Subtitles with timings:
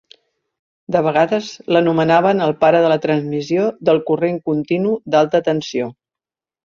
[0.95, 5.93] De vegades l'anomenaven "el pare de la transmissió del corrent continu d'alta tensió".